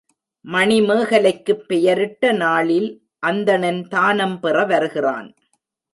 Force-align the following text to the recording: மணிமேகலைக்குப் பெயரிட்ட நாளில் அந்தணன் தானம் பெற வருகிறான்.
மணிமேகலைக்குப் 0.45 1.67
பெயரிட்ட 1.67 2.31
நாளில் 2.31 2.89
அந்தணன் 3.19 3.87
தானம் 3.87 4.39
பெற 4.39 4.65
வருகிறான். 4.65 5.33